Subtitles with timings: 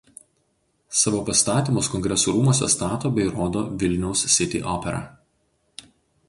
[1.01, 5.05] Savo pastatymus Kongresų rūmuose stato bei rodo Vilnius City Opera.